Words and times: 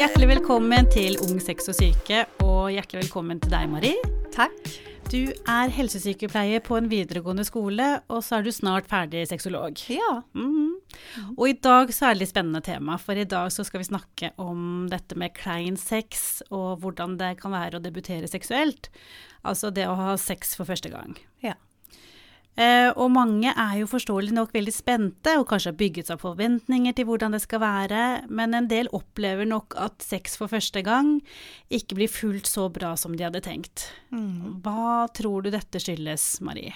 Hjertelig 0.00 0.30
velkommen 0.30 0.86
til 0.88 1.18
Ung 1.26 1.42
sex 1.44 1.66
og 1.68 1.74
syke, 1.76 2.22
og 2.40 2.70
hjertelig 2.72 3.02
velkommen 3.02 3.36
til 3.36 3.50
deg, 3.52 3.66
Marie. 3.68 3.98
Takk. 4.32 4.56
Du 5.12 5.28
er 5.28 5.72
helsesykepleier 5.76 6.62
på 6.64 6.78
en 6.78 6.88
videregående 6.88 7.44
skole, 7.44 7.88
og 8.08 8.22
så 8.24 8.38
er 8.38 8.46
du 8.46 8.48
snart 8.48 8.88
ferdig 8.88 9.26
sexolog. 9.28 9.76
Ja. 9.92 10.22
Mhm. 10.32 10.70
Og 11.36 11.44
i 11.50 11.52
dag 11.52 11.92
så 11.92 12.06
er 12.08 12.16
det 12.16 12.22
litt 12.22 12.32
spennende 12.32 12.64
tema, 12.64 12.96
for 12.96 13.12
i 13.12 13.28
dag 13.28 13.52
så 13.52 13.60
skal 13.68 13.82
vi 13.82 13.90
snakke 13.90 14.32
om 14.40 14.88
dette 14.88 15.20
med 15.20 15.36
klein 15.36 15.76
sex, 15.76 16.40
og 16.48 16.80
hvordan 16.80 17.18
det 17.20 17.34
kan 17.42 17.52
være 17.52 17.76
å 17.76 17.84
debutere 17.84 18.24
seksuelt. 18.24 18.88
Altså 19.44 19.68
det 19.68 19.84
å 19.84 20.00
ha 20.00 20.16
sex 20.16 20.56
for 20.56 20.64
første 20.64 20.88
gang. 20.88 21.12
Ja. 21.44 21.58
Eh, 22.58 22.90
og 22.98 23.12
mange 23.14 23.52
er 23.54 23.76
jo 23.78 23.86
forståelig 23.88 24.34
nok 24.34 24.50
veldig 24.52 24.72
spente, 24.74 25.36
og 25.38 25.46
kanskje 25.48 25.70
har 25.70 25.78
bygget 25.80 26.10
seg 26.10 26.20
forventninger 26.20 26.96
til 26.98 27.06
hvordan 27.08 27.32
det 27.36 27.40
skal 27.44 27.62
være, 27.62 28.02
men 28.28 28.56
en 28.58 28.68
del 28.68 28.90
opplever 28.96 29.46
nok 29.48 29.76
at 29.80 30.02
sex 30.04 30.34
for 30.36 30.50
første 30.50 30.82
gang 30.84 31.20
ikke 31.70 31.96
blir 32.00 32.10
fullt 32.10 32.50
så 32.50 32.66
bra 32.72 32.96
som 33.00 33.14
de 33.16 33.24
hadde 33.24 33.40
tenkt. 33.46 33.86
Mm. 34.10 34.58
Hva 34.64 35.06
tror 35.14 35.46
du 35.46 35.52
dette 35.54 35.80
skyldes, 35.80 36.40
Marie? 36.44 36.74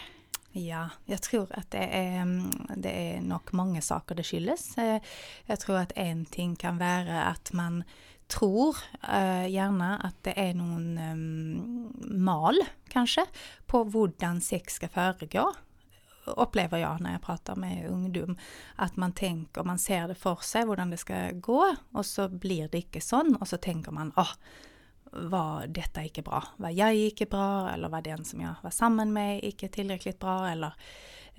Ja, 0.54 0.84
jeg 1.10 1.18
tror 1.26 1.48
at 1.58 1.66
det 1.74 1.82
er, 1.90 2.20
mm, 2.22 2.76
det 2.78 2.92
er 2.94 3.22
nok 3.26 3.50
mange 3.58 3.82
saker 3.82 4.14
det 4.14 4.28
skyldes. 4.28 4.68
Eh, 4.78 5.00
Jeg 5.50 5.58
tror 5.58 5.80
at 5.82 5.92
en 5.98 6.24
ting 6.30 6.54
kan 6.56 6.78
være 6.78 7.26
at 7.34 7.50
man 7.52 7.82
tror 8.26 8.76
eh, 9.12 9.48
gärna 9.48 9.98
att 9.98 10.22
det 10.22 10.40
är 10.40 10.54
någon 10.54 10.98
eh, 10.98 11.16
mal, 12.16 12.54
kanske, 12.88 13.26
på 13.66 13.84
hur 13.84 14.40
sex 14.40 14.74
ska 14.74 14.88
föregå, 14.88 15.54
upplever 16.26 16.78
jag 16.78 17.00
när 17.00 17.12
jag 17.12 17.22
pratar 17.22 17.56
med 17.56 17.90
ungdom, 17.90 18.38
att 18.76 18.96
man 18.96 19.12
tänker, 19.12 19.62
man 19.62 19.78
ser 19.78 20.08
det 20.08 20.14
för 20.14 20.36
sig, 20.36 20.62
hur 20.62 20.90
det 20.90 20.96
ska 20.96 21.30
gå, 21.30 21.74
och 21.92 22.06
så 22.06 22.28
blir 22.28 22.68
det 22.68 22.78
icke 22.78 23.00
sån 23.00 23.36
och 23.40 23.48
så 23.48 23.56
tänker 23.56 23.90
man 23.90 24.12
åh, 24.16 24.30
var 25.12 25.66
detta 25.66 26.04
icke 26.04 26.22
bra? 26.22 26.44
Var 26.56 26.70
jag 26.70 26.96
icke 26.96 27.26
bra, 27.26 27.70
eller 27.70 27.88
var 27.88 28.02
den 28.02 28.24
som 28.24 28.40
jag 28.40 28.54
var 28.62 28.70
samman 28.70 29.12
med 29.12 29.44
icke 29.44 29.68
tillräckligt 29.68 30.18
bra, 30.18 30.48
eller 30.48 30.74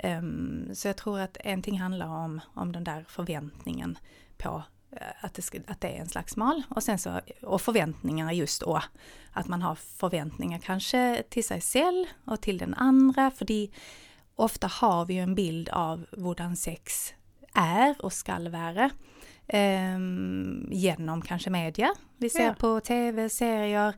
um, 0.03 0.69
Så 0.73 0.87
jag 0.87 0.97
tror 0.97 1.19
att 1.19 1.37
en 1.39 1.61
ting 1.61 1.79
handlar 1.79 2.07
om, 2.07 2.41
om 2.53 2.71
den 2.71 2.83
där 2.83 3.05
förväntningen 3.07 3.97
på 4.37 4.63
eh, 4.99 5.13
at 5.23 5.33
det, 5.37 5.43
skal, 5.43 5.63
at 5.67 5.79
det 5.81 5.91
er 5.95 6.01
en 6.01 6.09
slags 6.09 6.37
mal, 6.37 6.63
og, 6.69 6.81
sen 6.83 6.97
så, 7.01 7.19
og 7.43 7.61
forventninger 7.61 8.31
just 8.37 8.63
òg. 8.63 8.83
At 9.35 9.47
man 9.51 9.61
har 9.61 9.75
forventninger 9.75 10.59
kanskje 10.63 11.23
til 11.29 11.43
seg 11.43 11.63
selv 11.63 12.05
og 12.27 12.41
til 12.41 12.59
den 12.59 12.73
andre, 12.77 13.29
fordi 13.31 13.69
ofte 14.37 14.67
har 14.67 15.05
vi 15.07 15.17
jo 15.19 15.23
en 15.23 15.35
bild 15.35 15.69
av 15.71 16.05
hvordan 16.17 16.55
sex 16.59 17.13
er 17.55 17.95
og 18.03 18.11
skal 18.11 18.49
være. 18.51 18.91
ehm, 19.47 20.65
gjennom 20.73 21.21
kanskje 21.21 21.51
media. 21.53 21.91
Vi 22.17 22.29
ser 22.29 22.47
Ja. 22.47 22.53
på 22.53 22.79
TV-serier. 22.81 23.93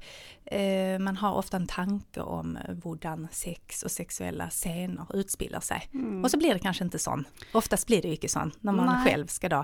Eh, 0.46 0.98
man 1.00 1.16
har 1.18 1.34
ofte 1.38 1.56
en 1.56 1.68
tanke 1.68 2.22
om 2.22 2.58
hvordan 2.82 3.28
sex 3.32 3.84
og 3.84 3.92
seksuelle 3.92 4.50
scener 4.52 5.06
utspiller 5.14 5.60
seg. 5.64 5.88
Og 6.24 6.30
så 6.30 6.38
blir 6.38 6.54
det 6.54 6.64
kanskje 6.64 6.90
ikke 6.90 7.00
sånn. 7.00 7.26
Oftest 7.54 7.88
blir 7.88 8.02
det 8.02 8.10
jo 8.12 8.18
ikke 8.18 8.30
sånn 8.34 8.52
når 8.62 8.74
man 8.76 8.86
Nei. 8.88 9.04
selv 9.06 9.30
skal 9.30 9.50
da 9.50 9.64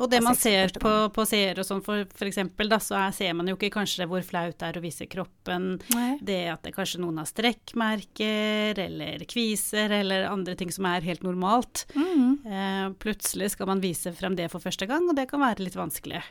Og 0.00 0.08
det 0.08 0.22
man 0.24 0.34
ser 0.38 0.72
på, 0.80 0.90
på 1.12 1.24
seere 1.28 1.60
og 1.60 1.66
sånn, 1.68 1.82
for, 1.84 2.06
for 2.16 2.24
eksempel, 2.24 2.70
da, 2.72 2.78
så 2.80 2.96
er, 2.96 3.10
ser 3.12 3.34
man 3.36 3.46
jo 3.50 3.56
ikke 3.58 3.68
kanskje 3.74 4.06
hvor 4.08 4.22
flaut 4.24 4.56
det 4.56 4.68
er 4.70 4.78
å 4.78 4.82
vise 4.82 5.04
kroppen. 5.12 5.66
Nei. 5.92 6.14
Det 6.24 6.38
at 6.54 6.62
det 6.64 6.72
kanskje 6.72 7.02
noen 7.02 7.18
har 7.20 7.28
strekkmerker, 7.28 8.78
eller 8.80 9.24
kviser, 9.28 9.92
eller 10.00 10.24
andre 10.30 10.54
ting 10.56 10.72
som 10.72 10.88
er 10.90 11.04
helt 11.06 11.22
normalt. 11.26 11.86
Mm, 11.94 12.28
Eh, 12.50 12.86
plutselig 13.02 13.50
skal 13.52 13.68
man 13.68 13.80
vise 13.82 14.10
frem 14.16 14.34
det 14.38 14.46
for 14.50 14.62
første 14.64 14.86
gang, 14.88 15.04
og 15.10 15.16
det 15.18 15.26
kan 15.28 15.40
være 15.42 15.60
litt 15.66 15.76
vanskelig. 15.76 16.22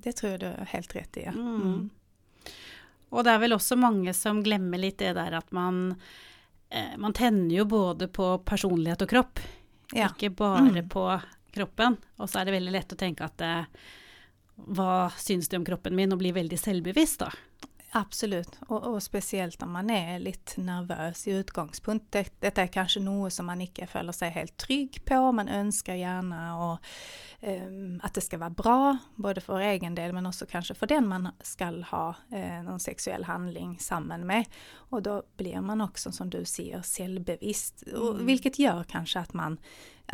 det 0.00 0.14
tror 0.16 0.30
jeg 0.32 0.40
du 0.40 0.46
har 0.48 0.70
helt 0.72 0.94
rett 0.96 1.16
i. 1.20 1.24
Ja. 1.26 1.32
Mm. 1.36 1.60
Mm. 1.60 1.90
Og 3.12 3.24
det 3.26 3.32
er 3.34 3.42
vel 3.42 3.52
også 3.52 3.76
mange 3.76 4.14
som 4.16 4.40
glemmer 4.42 4.78
litt 4.80 4.98
det 5.02 5.12
der 5.18 5.34
at 5.36 5.50
man 5.52 5.96
eh, 6.70 6.96
Man 6.96 7.12
tenner 7.12 7.52
jo 7.58 7.64
både 7.66 8.08
på 8.08 8.38
personlighet 8.46 9.02
og 9.02 9.08
kropp, 9.12 9.40
Ja. 9.92 10.08
ikke 10.08 10.30
bare 10.36 10.70
Mm. 10.82 10.88
på 10.88 11.04
kroppen. 11.54 11.98
Og 12.18 12.30
så 12.30 12.40
er 12.40 12.48
det 12.48 12.56
veldig 12.58 12.74
lett 12.74 12.94
å 12.94 12.98
tenke 13.00 13.26
at 13.26 13.44
eh, 13.44 13.84
hva 14.76 15.10
syns 15.20 15.48
de 15.48 15.58
om 15.60 15.66
kroppen 15.66 15.96
min, 15.96 16.12
og 16.12 16.20
bli 16.20 16.32
veldig 16.36 16.58
selvbevisst, 16.60 17.24
da. 17.24 17.30
Absolutt, 17.92 18.54
og, 18.68 18.84
og 18.86 19.00
spesielt 19.02 19.62
om 19.66 19.72
man 19.74 19.88
er 19.90 20.20
litt 20.22 20.52
nervøs 20.62 21.24
i 21.26 21.32
utgangspunkt. 21.40 22.04
Det, 22.14 22.28
dette 22.38 22.62
er 22.62 22.68
kanskje 22.70 23.00
noe 23.02 23.30
som 23.34 23.48
man 23.50 23.58
ikke 23.64 23.88
føler 23.90 24.14
seg 24.14 24.30
helt 24.36 24.54
trygg 24.62 25.00
på. 25.08 25.16
Man 25.34 25.48
ønsker 25.50 25.98
gjerne 25.98 26.38
å, 26.54 26.68
ehm, 27.42 27.96
at 28.06 28.14
det 28.14 28.22
skal 28.22 28.38
være 28.44 28.54
bra, 28.60 28.76
både 29.18 29.42
for 29.42 29.58
egen 29.66 29.96
del, 29.98 30.14
men 30.14 30.28
også 30.30 30.46
kanskje 30.52 30.76
for 30.78 30.86
den 30.92 31.08
man 31.10 31.32
skal 31.42 31.80
ha 31.90 32.04
eh, 32.30 32.60
noen 32.62 32.78
seksuell 32.78 33.26
handling 33.26 33.72
sammen 33.82 34.22
med. 34.28 34.46
Og 34.94 35.02
da 35.08 35.16
blir 35.40 35.58
man 35.66 35.82
også, 35.82 36.12
som 36.14 36.30
du 36.30 36.44
sier, 36.46 36.84
selvbevisst, 36.86 37.88
og, 37.90 38.20
Mm. 38.20 38.26
hvilket 38.28 38.60
gjør 38.62 38.84
kanskje 38.86 39.24
at, 39.24 39.34
man, 39.34 39.58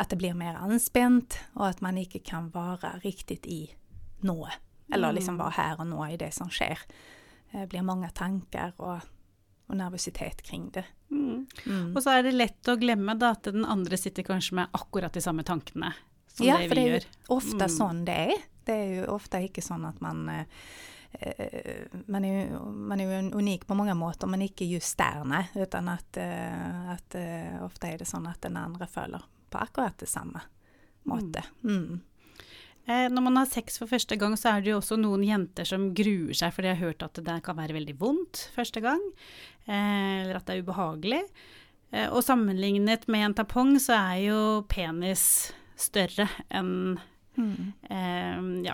at 0.01 0.09
det 0.09 0.17
blir 0.17 0.33
mer 0.33 0.57
anspent, 0.57 1.37
og 1.55 1.67
at 1.69 1.81
man 1.85 1.97
ikke 2.01 2.23
kan 2.25 2.49
være 2.53 2.95
riktig 3.05 3.43
i 3.45 3.67
nå. 4.25 4.47
Eller 4.91 5.13
liksom 5.13 5.35
Mm. 5.37 5.43
være 5.45 5.57
her 5.61 5.75
og 5.79 5.87
nå 5.93 6.01
i 6.09 6.17
det 6.17 6.33
som 6.33 6.49
skjer. 6.49 6.77
Det 7.51 7.67
blir 7.71 7.85
mange 7.87 8.09
tanker 8.15 8.73
og, 8.77 9.05
og 9.67 9.77
nervøsitet 9.79 10.41
kring 10.43 10.69
det. 10.75 10.83
Mm. 11.09 11.45
Mm. 11.65 11.95
Og 11.95 12.01
så 12.03 12.17
er 12.17 12.27
det 12.27 12.35
lett 12.35 12.67
å 12.67 12.75
glemme 12.79 13.15
da 13.19 13.31
at 13.37 13.47
den 13.47 13.65
andre 13.65 13.97
sitter 13.97 14.25
kanskje 14.27 14.59
med 14.59 14.75
akkurat 14.75 15.13
de 15.15 15.23
samme 15.23 15.45
tankene 15.47 15.93
som 16.27 16.45
ja, 16.45 16.57
det 16.59 16.67
vi 16.69 16.75
det 16.75 16.85
jo 16.91 16.99
ofte 17.37 17.65
Mm. 17.65 17.73
sånn 17.77 18.05
det 18.05 18.17
er. 18.33 18.43
Det 18.67 18.75
er 18.75 18.91
jo 18.99 19.15
ofte 19.15 19.39
ikke 19.41 19.63
sånn 19.63 19.85
at 19.87 20.01
man 20.03 20.27
eh, 20.29 20.45
eh, 21.19 21.87
man, 22.05 22.23
jo, 22.27 22.59
man 22.91 22.99
jo 22.99 23.21
unik 23.39 23.65
på 23.65 23.77
mange 23.79 23.95
måter, 23.97 24.27
men 24.27 24.43
ikke 24.45 24.67
just 24.67 24.97
der, 24.99 25.23
nei. 25.25 25.45
Utan 25.55 25.87
at, 25.89 26.17
eh, 26.17 26.91
at 26.93 27.15
eh, 27.15 27.63
ofte 27.63 27.87
er 27.89 27.97
det 28.03 28.09
sånn 28.09 28.27
at 28.27 28.41
den 28.43 28.57
andre 28.59 28.87
føler 28.91 29.23
på 29.49 29.57
akkurat 29.63 29.97
det 29.97 30.09
samme 30.11 30.43
måte. 31.07 31.43
Mm. 31.63 32.01
Eh, 32.87 33.09
når 33.11 33.23
man 33.25 33.35
har 33.41 33.49
sex 33.51 33.77
for 33.81 33.89
første 33.91 34.15
gang, 34.19 34.37
så 34.39 34.53
er 34.55 34.61
det 34.63 34.71
jo 34.71 34.77
også 34.79 34.95
noen 34.99 35.25
jenter 35.27 35.67
som 35.67 35.89
gruer 35.97 36.31
seg, 36.37 36.53
for 36.55 36.63
de 36.63 36.71
har 36.71 36.79
hørt 36.79 37.03
at 37.03 37.19
det 37.19 37.41
kan 37.43 37.57
være 37.59 37.75
veldig 37.75 37.97
vondt 37.99 38.45
første 38.55 38.79
gang, 38.83 39.01
eh, 39.67 40.23
eller 40.23 40.39
at 40.39 40.45
det 40.47 40.55
er 40.55 40.63
ubehagelig. 40.63 41.19
Eh, 41.91 42.07
og 42.07 42.23
sammenlignet 42.23 43.07
med 43.11 43.25
en 43.25 43.35
tampong, 43.41 43.75
så 43.83 43.97
er 43.99 44.21
jo 44.29 44.41
penis 44.71 45.51
større 45.75 46.29
enn 46.49 46.97
Mm. 47.37 47.73
eh, 47.85 48.63
Ja, 48.65 48.73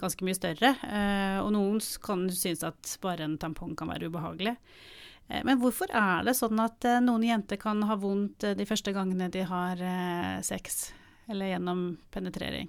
ganske 0.00 0.24
mye 0.26 0.34
større. 0.34 0.72
Eh, 0.82 1.36
og 1.44 1.52
noen 1.54 1.78
kan 2.02 2.24
synes 2.28 2.64
at 2.66 2.96
bare 3.00 3.20
en 3.22 3.36
tampong 3.38 3.76
kan 3.76 3.86
være 3.86 4.08
ubehagelig. 4.10 4.56
Eh, 5.30 5.44
men 5.44 5.60
hvorfor 5.60 5.86
er 5.94 6.24
det 6.24 6.34
sånn 6.34 6.58
at 6.58 6.82
noen 7.04 7.22
jenter 7.22 7.56
kan 7.56 7.80
ha 7.86 7.94
vondt 7.94 8.40
de 8.58 8.66
første 8.66 8.92
gangene 8.92 9.30
de 9.30 9.44
har 9.46 9.76
sex, 10.42 10.92
eller 11.28 11.52
gjennom 11.52 11.98
penetrering? 12.10 12.68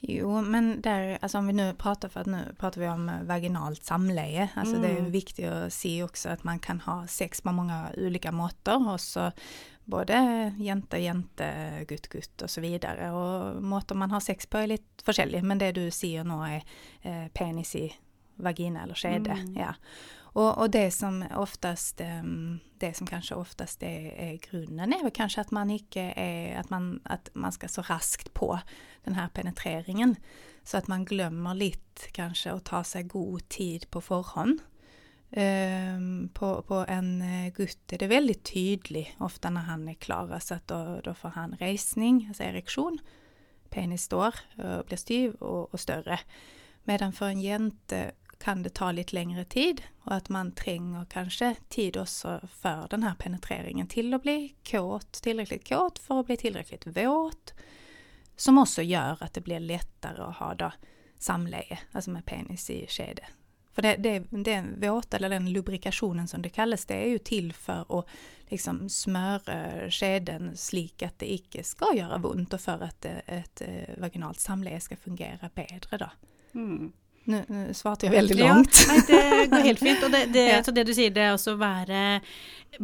Jo, 0.00 0.40
men 0.42 0.80
där, 0.80 1.18
alltså 1.20 1.38
om 1.38 1.46
vi 1.46 1.52
nu 1.52 1.74
pratar, 1.74 2.08
för 2.08 2.20
att 2.20 2.26
nu 2.26 2.54
pratar 2.58 2.80
vi 2.80 2.88
om 2.88 3.08
eh, 3.08 3.22
vaginalt 3.22 3.84
samleie, 3.84 4.48
alltså 4.54 4.76
det 4.76 4.88
är 4.88 4.98
Mm. 4.98 5.10
viktigt 5.10 5.48
att 5.48 5.72
se 5.72 6.02
också 6.02 6.28
att 6.28 6.44
man 6.44 6.58
kan 6.58 6.80
ha 6.80 7.06
sex 7.06 7.40
på 7.40 7.52
många 7.52 7.88
olika 7.96 8.32
måter, 8.32 8.88
och 8.92 9.00
så 9.00 9.32
både 9.84 10.14
jente, 10.58 10.98
jente, 10.98 11.70
gutt, 11.88 12.08
gutt 12.08 12.42
och 12.42 12.50
så 12.50 12.60
vidare. 12.60 13.10
Och 13.12 13.62
måter 13.62 13.94
man 13.94 14.10
har 14.10 14.20
sex 14.20 14.46
på 14.46 14.58
är 14.58 14.66
lite 14.66 15.04
forskjellig, 15.04 15.42
men 15.44 15.58
det 15.58 15.72
du 15.72 15.90
sier 15.90 16.24
nå 16.24 16.46
er 16.46 16.62
eh, 17.02 17.28
penis 17.32 17.74
i 17.76 17.94
vagina 18.36 18.82
eller 18.82 18.94
skjede. 18.94 19.30
Mm. 19.30 19.56
Ja. 19.56 19.74
Och, 20.32 20.58
och 20.58 20.70
det 20.70 20.90
som 20.90 21.24
oftast, 21.36 22.00
ehm, 22.00 22.58
det 22.78 22.94
som 22.94 23.06
kanske 23.06 23.34
oftast 23.34 23.82
är, 23.82 24.12
är 24.12 24.36
grunden 24.50 24.92
är 24.92 25.02
väl 25.02 25.12
kanske 25.12 25.40
att 25.40 25.50
man 25.50 25.70
inte 25.70 26.00
är, 26.00 26.60
att 26.60 26.70
man, 26.70 27.00
att 27.04 27.30
man 27.32 27.52
ska 27.52 27.68
så 27.68 27.82
raskt 27.82 28.34
på 28.34 28.58
den 29.04 29.14
här 29.14 29.28
penetreringen. 29.28 30.16
Så 30.62 30.76
att 30.76 30.86
man 30.86 31.04
glömmer 31.04 31.54
lite 31.54 32.10
kanske 32.12 32.52
att 32.52 32.64
ta 32.64 32.84
sig 32.84 33.02
god 33.02 33.48
tid 33.48 33.90
på 33.90 34.00
förhand. 34.00 34.60
Ehm, 35.30 36.28
på, 36.34 36.62
på 36.62 36.84
en 36.88 37.20
gutte, 37.54 37.62
gutt 37.62 37.92
är 37.92 37.98
det 37.98 38.06
väldigt 38.06 38.44
tydligt 38.44 39.08
ofta 39.18 39.50
när 39.50 39.60
han 39.60 39.88
är 39.88 39.94
klar, 39.94 40.38
så 40.38 40.54
att 40.54 40.68
då, 40.68 41.00
då 41.04 41.14
får 41.14 41.28
han 41.28 41.56
resning, 41.56 42.26
alltså 42.28 42.42
erektion. 42.42 42.98
Penis 43.70 44.02
står 44.02 44.34
och 44.56 44.86
blir 44.86 44.96
styv 44.96 45.34
och, 45.34 45.74
och 45.74 45.80
större. 45.80 46.20
Medan 46.84 47.12
för 47.12 47.26
en 47.26 47.40
jente 47.40 48.12
kan 48.38 48.62
det 48.62 48.74
ta 48.74 48.92
lite 48.92 49.14
längre 49.14 49.44
tid 49.44 49.82
och 50.00 50.14
att 50.14 50.28
man 50.28 50.52
tränger 50.52 51.04
kanske 51.04 51.54
tid 51.68 51.96
också 51.96 52.40
för 52.52 52.86
den 52.90 53.02
här 53.02 53.14
penetreringen 53.14 53.86
till 53.86 54.14
att 54.14 54.22
bli 54.22 54.54
kåt, 54.70 55.12
tillräckligt 55.12 55.68
kåt 55.68 55.98
för 55.98 56.20
att 56.20 56.26
bli 56.26 56.36
tillräckligt 56.36 56.86
våt. 56.86 57.54
Som 58.36 58.58
också 58.58 58.82
gör 58.82 59.16
att 59.20 59.34
det 59.34 59.40
blir 59.40 59.60
lättare 59.60 60.22
att 60.22 60.36
ha 60.36 60.54
då 60.54 60.72
samleje, 61.18 61.78
alltså 61.92 62.10
med 62.10 62.26
penis 62.26 62.70
i 62.70 62.86
skede. 62.88 63.22
För 63.72 63.82
det, 63.82 63.96
det, 63.96 64.24
den 64.30 64.80
våta, 64.80 65.16
eller 65.16 65.28
den 65.28 65.52
lubrikationen 65.52 66.28
som 66.28 66.42
det 66.42 66.48
kallas, 66.48 66.84
det 66.84 66.94
är 66.94 67.08
ju 67.08 67.18
till 67.18 67.52
för 67.52 67.98
att 67.98 68.06
liksom 68.48 68.88
smöra 68.88 69.90
skeden 69.90 70.56
slik 70.56 71.02
att 71.02 71.18
det 71.18 71.32
icke 71.32 71.64
ska 71.64 71.94
göra 71.94 72.16
ont 72.16 72.52
och 72.52 72.60
för 72.60 72.82
att 72.82 73.04
ett 73.04 73.60
eh, 73.60 73.98
vaginalt 73.98 74.40
samleje 74.40 74.80
ska 74.80 74.96
fungera 74.96 75.50
bättre 75.54 75.98
då. 75.98 76.10
Mm. 76.54 76.92
Nu, 77.28 77.42
nu 77.52 77.64
svarte 77.76 78.06
jeg 78.08 78.14
veldig 78.14 78.38
langt. 78.40 78.78
Ja, 78.88 78.94
nei, 78.94 79.02
det 79.08 79.50
går 79.52 79.66
helt 79.66 79.82
fint. 79.84 80.04
Og 80.06 80.12
det, 80.14 80.22
det, 80.32 80.46
Ja. 80.54 80.62
så 80.64 80.72
det 80.72 80.86
du 80.88 80.94
sier, 80.96 81.10
det 81.12 81.26
er 81.26 81.34
også 81.36 81.54
å 81.56 81.60
være 81.60 82.20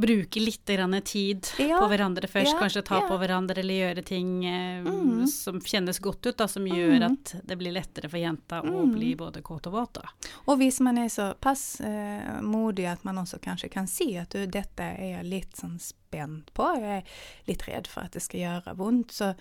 Bruke 0.00 0.40
litt 0.40 0.64
tid 0.64 1.46
Ja, 1.60 1.76
på 1.78 1.86
hverandre 1.92 2.26
først. 2.26 2.52
ja, 2.54 2.58
kanskje 2.58 2.82
ta 2.88 3.02
på 3.06 3.18
hverandre 3.20 3.60
eller 3.60 3.74
gjøre 3.74 4.04
ting 4.04 4.30
eh, 4.48 4.80
Mm. 4.82 5.26
som 5.28 5.60
kjennes 5.60 6.00
godt 6.00 6.26
ut, 6.26 6.36
da, 6.40 6.46
som 6.48 6.64
gjør 6.64 6.98
Mm. 7.00 7.12
at 7.12 7.34
det 7.46 7.58
blir 7.58 7.72
lettere 7.72 8.08
for 8.10 8.18
jenta 8.18 8.62
å 8.62 8.84
Mm. 8.84 8.92
bli 8.94 9.14
både 9.14 9.42
kåt 9.42 9.66
og 9.68 9.72
våt. 9.74 9.92
Da. 10.00 10.08
Og 10.48 10.58
hvis 10.58 10.80
man 10.80 10.98
er 10.98 11.08
såpass 11.08 11.80
eh, 11.80 12.40
modig 12.42 12.86
at 12.90 13.04
man 13.04 13.16
også 13.16 13.38
kanskje 13.40 13.70
kan 13.70 13.86
si 13.86 14.16
at 14.16 14.30
du, 14.30 14.46
dette 14.46 14.80
er 14.82 15.16
jeg 15.22 15.24
litt 15.24 15.52
sånn 15.56 15.78
spent 15.78 16.52
på, 16.54 16.74
jeg 16.80 17.02
er 17.02 17.04
litt 17.46 17.62
redd 17.68 17.86
for 17.86 18.00
at 18.04 18.12
det 18.12 18.22
skal 18.22 18.40
gjøre 18.40 18.76
vondt, 18.76 19.12
så, 19.12 19.34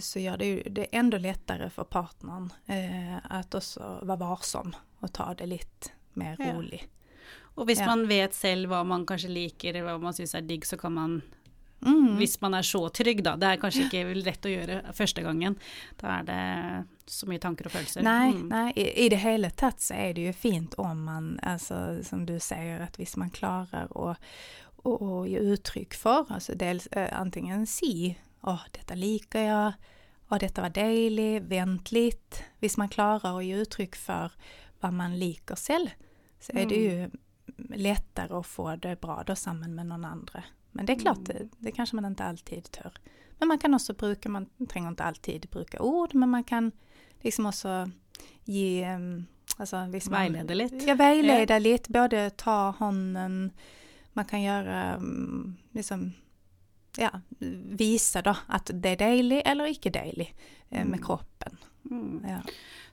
så 0.00 0.20
gjør 0.22 0.38
det 0.38 0.48
jo 0.50 0.70
det 0.80 0.88
enda 0.92 1.18
lettere 1.18 1.70
for 1.70 1.84
partneren 1.84 2.50
eh, 2.68 3.16
at 3.30 3.50
også 3.50 4.04
være 4.06 4.18
varsom 4.20 4.74
og 5.02 5.12
ta 5.12 5.32
det 5.34 5.48
litt 5.48 5.92
mer 6.14 6.36
Ja. 6.38 6.52
rolig. 6.54 6.82
Og 7.56 7.66
hvis 7.66 7.78
Ja. 7.80 7.86
man 7.86 8.06
vet 8.08 8.32
selv 8.34 8.68
hva 8.68 8.84
man 8.86 9.06
kanskje 9.06 9.28
liker, 9.32 9.74
eller 9.74 9.96
hva 9.96 10.00
man 10.02 10.12
syns 10.12 10.34
er 10.34 10.42
digg, 10.42 10.64
så 10.64 10.78
kan 10.78 10.92
man 10.94 11.22
Mm. 11.84 12.16
Hvis 12.16 12.40
man 12.40 12.54
er 12.54 12.62
så 12.62 12.88
trygg, 12.90 13.22
da. 13.22 13.36
Det 13.36 13.44
er 13.46 13.56
kanskje 13.60 13.84
ikke 13.84 14.24
lett 14.24 14.40
å 14.40 14.48
gjøre 14.48 14.94
første 14.96 15.22
gangen. 15.22 15.56
Da 15.98 16.18
er 16.18 16.22
det 16.24 16.86
så 17.06 17.26
mye 17.28 17.38
tanker 17.38 17.66
og 17.66 17.72
følelser. 17.72 18.02
Nei, 18.02 18.32
Mm. 18.32 18.48
nei 18.48 18.72
i, 18.74 19.04
i 19.04 19.08
det 19.10 19.18
hele 19.18 19.50
tatt 19.50 19.78
så 19.80 19.94
er 19.94 20.14
det 20.14 20.24
jo 20.24 20.32
fint 20.32 20.74
om 20.78 21.04
man, 21.04 21.38
altså 21.42 22.02
som 22.02 22.24
du 22.24 22.38
sier, 22.40 22.80
at 22.80 22.96
hvis 22.96 23.16
man 23.18 23.28
klarer 23.30 23.88
å, 23.94 24.16
å, 24.86 24.90
å 24.98 25.28
gi 25.28 25.36
uttrykk 25.38 25.94
for, 25.94 26.24
altså 26.30 26.56
dels 26.56 26.88
eh, 26.92 27.10
antingen 27.12 27.66
si 27.66 28.16
'Å, 28.46 28.56
dette 28.72 28.94
liker 28.94 29.42
jeg', 29.42 29.92
'Å, 30.30 30.38
dette 30.38 30.62
var 30.62 30.70
deilig', 30.74 31.42
'Vent 31.50 31.92
litt'. 31.92 32.42
Hvis 32.60 32.76
man 32.78 32.88
klarer 32.88 33.34
å 33.34 33.42
gi 33.42 33.54
uttrykk 33.58 33.96
for 33.96 34.34
hva 34.80 34.90
man 34.92 35.18
liker 35.18 35.58
selv, 35.58 35.90
så 36.40 36.52
er 36.54 36.66
det 36.70 36.80
jo 36.82 37.08
lettere 37.74 38.36
å 38.36 38.44
få 38.44 38.76
det 38.76 38.98
bra 39.00 39.22
da 39.26 39.34
sammen 39.34 39.74
med 39.74 39.88
noen 39.90 40.04
andre. 40.04 40.44
Men 40.76 40.86
det 40.86 40.96
er 40.96 41.00
klart, 41.00 41.24
det, 41.24 41.48
det 41.64 41.72
kanskje 41.72 41.96
man 41.96 42.12
ikke 42.12 42.28
alltid 42.28 42.68
tør. 42.74 42.98
Men 43.38 43.48
man 43.48 43.58
kan 43.58 43.74
også 43.74 43.94
bruke, 43.96 44.28
man 44.28 44.48
trenger 44.68 44.92
ikke 44.92 45.08
alltid 45.10 45.48
bruke 45.52 45.80
ord, 45.80 46.14
men 46.14 46.30
man 46.30 46.44
kan 46.44 46.72
liksom 47.24 47.48
også 47.48 47.86
gi 48.44 48.84
um, 48.84 49.26
altså 49.58 49.86
hvis 49.92 50.10
man, 50.12 50.36
Veilede 50.36 50.56
litt. 50.56 50.86
Ja, 50.86 50.96
veilede 50.98 51.58
litt. 51.60 51.88
Både 51.92 52.30
ta 52.36 52.72
hånden 52.78 53.50
Man 54.16 54.24
kan 54.24 54.40
gjøre 54.40 54.96
um, 54.96 55.56
liksom 55.76 56.06
Ja, 56.98 57.10
vise 57.76 58.22
da 58.22 58.36
at 58.48 58.70
det 58.72 58.94
er 58.96 58.96
deilig 59.04 59.42
eller 59.44 59.64
ikke 59.72 59.90
deilig 59.92 60.30
eh, 60.70 60.84
med 60.84 60.98
Mm. 60.98 61.02
kroppen. 61.06 61.58
Mm. 61.90 62.24
Ja. 62.28 62.40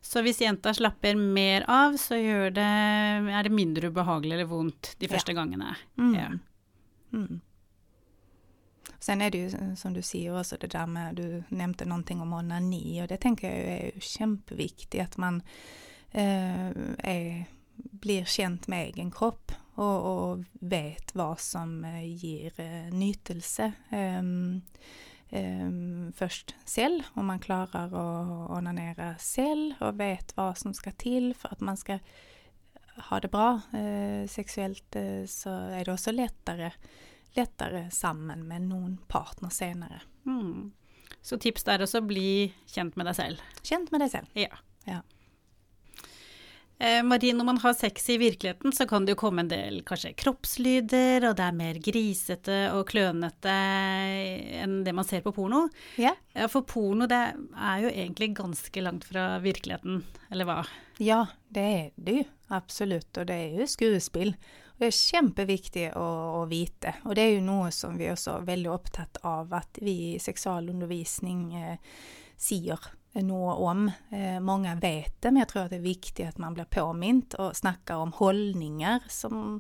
Så 0.01 0.21
hvis 0.21 0.41
jenta 0.41 0.73
slapper 0.73 1.15
mer 1.15 1.63
av, 1.67 1.95
så 1.97 2.15
det, 2.51 2.57
er 2.57 3.44
det 3.44 3.51
mindre 3.51 3.88
ubehagelig 3.88 4.33
eller 4.33 4.45
vondt 4.51 4.95
de 5.00 5.05
Ja. 5.07 5.13
første 5.15 5.33
gangene. 5.33 5.75
Mm. 5.97 6.13
Ja. 6.15 6.27
Mm. 7.13 7.41
Sen 9.00 9.21
är 9.21 9.31
det 9.31 9.38
ju 9.38 9.47
eh, 9.47 9.75
som 9.75 9.94
du 9.94 10.01
säger 10.01 10.39
också 10.39 10.57
det 10.59 10.67
där 10.67 10.88
med, 10.88 11.15
du 11.15 11.44
nämnde 11.50 11.85
någonting 11.85 12.21
om 12.21 12.33
onani 12.33 13.01
och 13.03 13.07
det 13.07 13.17
tänker 13.17 13.47
jag 13.50 13.79
är 13.79 13.85
ju 13.95 14.00
kämpeviktigt 14.00 15.03
att 15.03 15.17
man 15.17 15.41
eh, 16.11 16.67
är, 16.97 17.45
blir 17.75 18.25
känd 18.25 18.59
med 18.67 18.85
egen 18.88 19.11
kropp 19.11 19.51
och, 19.75 20.30
och 20.31 20.44
vet 20.52 21.16
vad 21.16 21.40
som 21.40 21.86
eh, 21.86 22.16
ger 22.25 22.60
eh, 22.60 22.94
nytelse. 22.94 23.72
Ehm, 23.90 24.62
först 26.16 26.56
selv, 26.66 27.04
om 27.14 27.25
man 27.25 27.40
klarar 27.40 27.86
att 27.86 28.58
onanera 28.58 29.16
selv 29.18 29.74
och 29.80 30.00
vet 30.00 30.38
vad 30.38 30.58
som 30.58 30.74
ska 30.74 30.92
till 30.92 31.34
för 31.36 31.50
att 31.50 31.60
man 31.60 31.78
ska 31.78 32.00
ha 33.10 33.20
det 33.20 33.28
bra 33.28 33.62
eh, 33.74 34.28
sexuellt 34.28 34.96
eh, 34.96 35.25
så 35.25 35.50
är 35.50 35.86
det 35.86 35.94
också 35.94 36.12
lättare, 36.12 36.72
lättare 37.31 37.92
sammen 37.92 38.48
med 38.48 38.62
noen 38.62 38.98
partner 39.08 39.50
senere. 39.50 40.02
Mm. 40.25 40.72
Så 41.22 41.38
tips 41.38 41.64
der 41.64 41.81
også, 41.81 42.02
bli 42.02 42.54
kjent 42.68 42.96
med 42.96 43.08
deg 43.08 43.16
selv. 43.16 43.42
Kjent 43.64 43.92
med 43.92 44.04
deg 44.04 44.12
selv. 44.12 44.28
Ja. 44.34 44.58
Ja. 44.84 45.02
Eh, 46.83 47.00
Marie, 47.03 47.31
når 47.31 47.45
man 47.47 47.57
har 47.63 47.74
sex 47.74 48.09
i 48.09 48.18
virkeligheten, 48.19 48.74
så 48.75 48.83
kan 48.88 49.06
det 49.06 49.13
jo 49.13 49.19
komme 49.21 49.45
en 49.45 49.47
del 49.47 49.77
kanskje 49.88 50.09
kroppslyder, 50.19 51.24
og 51.30 51.38
det 51.39 51.45
er 51.45 51.56
mer 51.56 51.77
grisete 51.80 52.57
og 52.75 52.89
klønete 52.89 53.53
enn 54.59 54.81
det 54.83 54.91
man 54.91 55.07
ser 55.07 55.21
på 55.24 55.31
porno. 55.31 55.62
Ja. 55.95 56.12
Ja, 56.35 56.50
for 56.51 56.68
porno 56.68 57.07
det 57.07 57.21
er 57.24 57.85
jo 57.85 57.91
egentlig 57.94 58.33
ganske 58.35 58.83
langt 58.83 59.07
fra 59.07 59.38
virkeligheten, 59.44 60.01
eller 60.27 60.50
hva? 60.50 60.57
Ja, 61.00 61.21
det 61.56 61.63
er 61.63 61.85
det 61.95 62.18
jo. 62.18 62.25
Absolutt. 62.53 63.15
Og 63.15 63.29
det 63.31 63.38
er 63.45 63.56
jo 63.62 63.69
skuespill. 63.71 64.33
Og 64.74 64.83
det 64.83 64.89
er 64.89 64.97
kjempeviktig 64.97 65.86
å, 65.95 66.09
å 66.41 66.44
vite. 66.51 66.97
Og 67.07 67.15
det 67.15 67.24
er 67.24 67.31
jo 67.38 67.45
noe 67.47 67.71
som 67.71 67.95
vi 67.95 68.12
også 68.12 68.41
er 68.41 68.50
veldig 68.51 68.74
opptatt 68.74 69.21
av 69.24 69.56
at 69.56 69.79
vi 69.79 70.18
i 70.18 70.19
seksualundervisning 70.21 71.47
eh, 71.62 71.95
sier 72.36 72.91
noe 73.21 73.54
om. 73.62 73.86
Eh, 74.10 74.39
mange 74.42 74.74
vet 74.81 75.13
det, 75.21 75.31
men 75.31 75.44
jeg 75.44 75.51
tror 75.51 75.65
at 75.65 75.74
det 75.74 75.81
er 75.81 75.86
viktig 75.86 76.27
at 76.27 76.39
man 76.42 76.56
blir 76.57 76.69
påminnet 76.71 77.38
og 77.42 77.57
snakker 77.57 78.01
om 78.01 78.13
holdninger 78.18 79.06
som, 79.12 79.60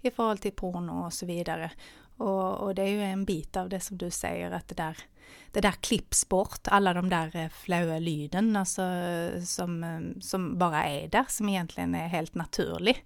i 0.00 0.12
forhold 0.12 0.44
til 0.44 0.56
porno 0.56 1.04
og 1.04 1.12
så 1.12 1.28
videre. 1.28 1.70
Og, 2.22 2.44
og 2.62 2.70
det 2.76 2.86
er 2.86 2.94
jo 2.94 3.10
en 3.10 3.26
bit 3.26 3.56
av 3.58 3.68
det 3.72 3.82
som 3.84 3.98
du 4.00 4.06
sier, 4.14 4.54
at 4.54 4.70
det 4.70 4.78
der, 4.78 5.02
det 5.52 5.64
der 5.66 5.76
klipps 5.84 6.22
bort. 6.30 6.70
Alle 6.72 6.94
de 6.96 7.04
der 7.10 7.36
eh, 7.42 7.52
flaue 7.52 8.00
lydene 8.00 8.62
altså, 8.62 8.88
som, 9.44 9.76
eh, 9.84 10.10
som 10.24 10.52
bare 10.60 10.84
er 10.88 11.12
der, 11.12 11.28
som 11.28 11.50
egentlig 11.50 11.90
er 12.00 12.12
helt 12.14 12.38
naturlig. 12.38 12.96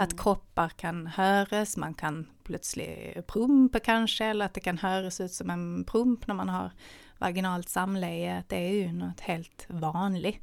At 0.00 0.16
kropper 0.18 0.74
kan 0.80 1.06
høres, 1.14 1.76
man 1.78 1.94
kan 1.94 2.24
plutselig 2.44 3.22
prompe 3.30 3.80
kanskje, 3.84 4.32
eller 4.32 4.50
at 4.50 4.58
det 4.58 4.64
kan 4.66 4.82
høres 4.82 5.20
ut 5.20 5.32
som 5.32 5.52
en 5.52 5.84
promp 5.88 6.26
når 6.26 6.42
man 6.42 6.52
har 6.52 6.74
vaginalt 7.20 7.68
samleie. 7.68 8.38
At 8.40 8.48
det 8.48 8.58
er 8.58 8.86
jo 8.86 8.92
noe 8.92 9.14
helt 9.26 9.66
vanlig. 9.70 10.38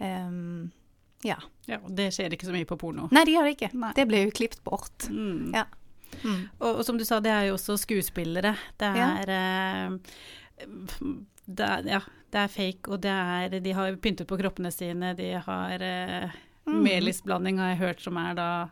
Ehm, 0.00 0.70
ja. 1.24 1.36
Ja, 1.66 1.78
det 1.88 2.10
skjer 2.14 2.32
ikke 2.32 2.46
så 2.46 2.52
mye 2.54 2.64
på 2.68 2.78
porno. 2.78 3.08
Nei, 3.12 3.24
det 3.24 3.34
gjør 3.34 3.44
det 3.48 3.56
ikke. 3.56 3.72
Nei. 3.74 3.92
Det 3.96 4.06
ble 4.08 4.24
jo 4.24 4.30
klippet 4.30 4.62
bort. 4.64 5.08
Mm. 5.10 5.52
Ja. 5.54 5.64
Mm. 6.24 6.48
Og, 6.60 6.78
og 6.78 6.84
som 6.86 6.96
du 6.98 7.04
sa, 7.04 7.18
det 7.20 7.30
er 7.30 7.48
jo 7.50 7.54
også 7.58 7.76
skuespillere. 7.78 8.54
Det 8.80 8.92
Ja. 8.96 9.08
er, 9.22 9.30
eh, 9.30 9.98
det 11.46 11.64
er 11.68 11.82
Ja, 11.88 12.00
det 12.32 12.40
er 12.44 12.48
fake, 12.48 12.88
og 12.92 13.00
det 13.02 13.10
er 13.10 13.60
De 13.60 13.72
har 13.72 13.92
pyntet 13.96 14.26
på 14.26 14.38
kroppene 14.40 14.70
sine, 14.72 15.14
de 15.16 15.32
har 15.44 15.80
eh, 15.82 16.30
Mm. 16.68 16.84
Har 16.84 17.68
jeg 17.70 17.78
hørt 17.78 18.00
som 18.02 18.16
er 18.18 18.34
da 18.34 18.68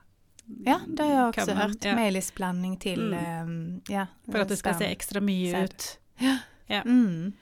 Ja, 0.67 0.79
det 0.87 0.99
har 1.00 1.07
jeg 1.09 1.33
også 1.33 1.47
Kømmen, 1.47 1.57
hørt. 1.62 1.85
ja. 1.85 1.95
Melisblanding 1.97 2.79
til 2.79 2.99
Mm. 3.00 3.15
ehm, 3.15 3.83
ja, 3.88 4.07
For 4.31 4.38
at 4.38 4.49
det 4.49 4.59
skal 4.59 4.75
se 4.75 4.95
sperm. 5.00 5.25
mye 5.25 5.50
Sæd. 5.50 5.65
ut. 5.65 5.99
Ja. 6.21 6.38
Mm. 6.85 7.32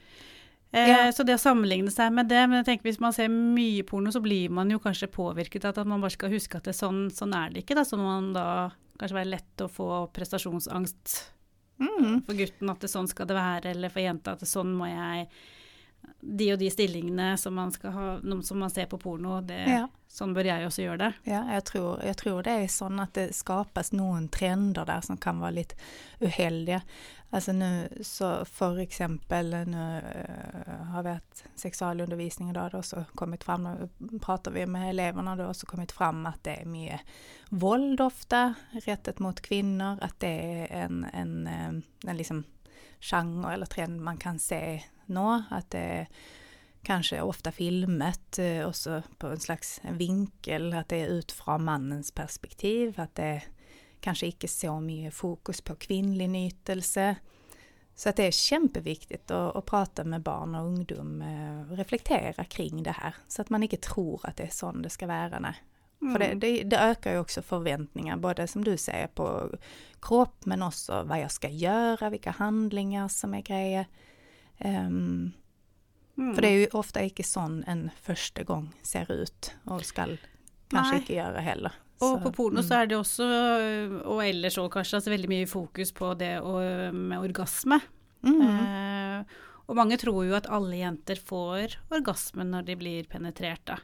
Eh, 0.71 0.87
Ja. 0.89 1.11
Så 1.11 1.23
det 1.25 1.35
å 1.35 1.39
sammenligne 1.39 1.91
seg 1.91 2.11
med 2.13 2.27
det, 2.27 2.41
men 2.49 2.63
jeg 2.63 2.65
tenker 2.65 2.89
hvis 2.89 2.99
man 2.99 3.13
ser 3.13 3.29
mye 3.29 3.83
porno, 3.83 4.11
så 4.11 4.21
blir 4.21 4.49
man 4.49 4.69
jo 4.69 4.79
kanskje 4.79 5.07
påvirket 5.07 5.63
av 5.65 5.77
at 5.79 5.87
man 5.87 6.01
bare 6.01 6.11
skal 6.11 6.29
huske 6.33 6.57
at 6.57 6.63
det, 6.63 6.73
sånn, 6.75 7.09
sånn 7.11 7.33
er 7.33 7.49
det 7.53 7.63
ikke. 7.63 7.75
Da. 7.75 7.83
Så 7.87 7.97
må 7.97 8.03
man 8.03 8.33
da 8.33 8.71
kanskje 8.99 9.15
være 9.21 9.29
lett 9.35 9.57
å 9.65 9.69
få 9.71 9.89
prestasjonsangst 10.13 11.31
Mm. 11.77 12.21
for 12.25 12.33
gutten 12.33 12.69
at 12.71 12.79
det 12.79 12.87
sånn 12.89 13.07
skal 13.07 13.25
det 13.27 13.35
være, 13.35 13.65
eller 13.75 13.89
for 13.89 13.99
jenta 13.99 14.31
at 14.31 14.39
det 14.39 14.47
sånn 14.47 14.73
må 14.77 14.85
jeg 14.87 15.27
De 16.23 16.51
og 16.53 16.59
de 16.59 16.69
stillingene 16.69 17.37
som 17.37 17.53
man 17.55 17.71
skal 17.71 17.91
ha, 17.91 18.19
som 18.43 18.59
man 18.59 18.69
ser 18.69 18.85
på 18.85 18.97
porno, 18.99 19.41
det, 19.45 19.65
Ja. 19.67 19.87
sånn 20.09 20.33
bør 20.35 20.45
jeg 20.45 20.65
også 20.67 20.83
gjøre 20.85 20.97
det. 20.99 21.13
Ja, 21.25 21.43
jeg 21.53 21.63
tror, 21.65 21.99
jeg 22.03 22.15
tror 22.15 22.43
det 22.43 22.51
er 22.53 22.67
sånn 22.67 22.99
at 23.01 23.13
det 23.13 23.33
skapes 23.33 23.91
noen 23.91 24.29
trender 24.29 24.85
der 24.85 25.01
som 25.01 25.17
kan 25.17 25.39
være 25.39 25.53
litt 25.55 25.73
uheldige. 26.21 26.81
Alltså 27.35 27.51
nu 27.51 27.89
så 28.01 28.45
för 28.45 28.77
exempel, 28.79 29.49
nu 29.49 29.97
eh, 29.97 30.85
har 30.85 31.03
vi 31.03 31.09
haft 31.09 31.45
sexualundervisning 31.55 32.49
idag 32.49 32.71
då, 32.71 32.81
så 32.81 33.03
kommit 33.15 33.43
fram, 33.43 33.65
och 33.65 33.89
pratar 34.21 34.51
vi 34.51 34.65
med 34.65 34.89
eleverna 34.89 35.35
då, 35.35 35.53
så 35.53 35.65
kommit 35.65 35.91
fram 35.91 36.25
att 36.25 36.43
det 36.43 36.55
är 36.55 36.65
mer 36.65 37.01
våld 37.49 38.01
ofta, 38.01 38.53
rättet 38.71 39.19
mot 39.19 39.41
kvinnor, 39.41 39.97
att 40.01 40.19
det 40.19 40.27
är 40.27 40.83
en, 40.83 41.05
en, 41.13 41.47
eh, 41.47 42.09
en 42.09 42.17
liksom 42.17 42.43
genre 42.99 43.53
eller 43.53 43.65
trend 43.65 44.01
man 44.01 44.17
kan 44.17 44.39
se 44.39 44.83
nå, 45.05 45.43
att 45.49 45.71
det 45.71 45.79
är 45.79 46.07
kanske 46.83 47.21
ofta 47.21 47.51
filmet 47.51 48.39
eh, 48.39 48.61
och 48.61 48.75
så 48.75 49.01
på 49.17 49.27
en 49.27 49.39
slags 49.39 49.81
vinkel, 49.91 50.73
att 50.73 50.89
det 50.89 51.01
är 51.01 51.07
ut 51.07 51.35
mannens 51.59 52.11
perspektiv, 52.11 52.99
att 52.99 53.15
det 53.15 53.23
är 53.23 53.43
kanskje 54.05 54.31
ikke 54.33 54.49
så 54.51 54.77
mye 54.83 55.11
fokus 55.13 55.61
på 55.65 55.75
kvinnelig 55.87 56.27
nytelse. 56.31 57.07
Så 57.95 58.09
at 58.11 58.19
det 58.19 58.27
er 58.27 58.35
kjempeviktig 58.35 59.21
å, 59.31 59.41
å 59.55 59.61
prate 59.63 60.03
med 60.03 60.23
barn 60.25 60.55
og 60.57 60.73
ungdom 60.73 61.21
eh, 61.23 61.61
og 61.63 61.77
reflektere 61.79 62.43
kring 62.51 62.83
det 62.83 62.97
her, 62.97 63.15
så 63.31 63.45
at 63.45 63.53
man 63.55 63.63
ikke 63.63 63.79
tror 63.85 64.25
at 64.27 64.35
det 64.41 64.49
er 64.49 64.57
sånn 64.57 64.83
det 64.83 64.91
skal 64.91 65.11
være. 65.13 65.39
Nei. 65.45 65.55
For 66.01 66.19
det, 66.19 66.33
det, 66.43 66.49
det 66.73 66.81
øker 66.91 67.15
jo 67.15 67.21
også 67.23 67.41
forventninger, 67.47 68.19
både 68.21 68.49
som 68.51 68.65
du 68.67 68.73
sier 68.77 69.07
på 69.15 69.29
kropp, 70.03 70.43
men 70.45 70.65
også 70.65 71.05
hva 71.07 71.21
jeg 71.21 71.31
skal 71.33 71.55
gjøre, 71.55 72.11
hvilke 72.11 72.35
handlinger 72.35 73.07
som 73.09 73.33
er 73.33 73.47
greie. 73.47 73.87
Ehm, 74.59 75.31
Mm. 76.17 76.35
For 76.35 76.41
det 76.41 76.49
er 76.49 76.61
jo 76.61 76.79
ofte 76.79 77.03
ikke 77.09 77.25
sånn 77.27 77.57
en 77.67 77.89
første 78.03 78.45
gang 78.47 78.69
ser 78.87 79.09
ut, 79.11 79.49
og 79.67 79.83
skal 79.83 80.15
kanskje 80.71 80.93
Nei. 80.93 81.01
ikke 81.01 81.17
gjøre 81.17 81.43
heller. 81.43 81.75
Og 81.95 82.09
Så, 82.09 82.21
på 82.25 82.31
porno 82.35 82.59
mm. 82.59 82.67
så 82.67 82.77
er 82.81 82.89
det 82.91 82.97
også, 82.99 83.25
og 84.03 84.19
ellers 84.25 84.57
òg 84.59 84.67
kanskje, 84.73 84.99
altså 84.99 85.13
veldig 85.13 85.31
mye 85.31 85.47
fokus 85.47 85.93
på 85.95 86.11
det 86.19 86.33
å, 86.43 86.57
med 86.91 87.19
orgasme. 87.23 87.79
Mhm. 88.25 88.41
Eh, 88.51 89.41
og 89.65 89.77
mange 89.79 89.97
tror 89.97 90.19
jo 90.27 90.35
at 90.37 90.49
alle 90.53 90.77
jenter 90.77 91.17
får 91.17 91.79
orgasme 91.93 92.45
når 92.45 92.67
de 92.67 92.75
blir 92.77 93.07
penetrert, 93.09 93.63
da. 93.65 93.79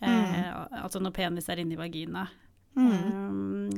Eh, 0.00 0.46
Altså 0.80 1.00
når 1.02 1.12
penis 1.12 1.50
er 1.52 1.60
inni 1.60 1.76
vagina. 1.76 2.24
Mm. 2.78 3.68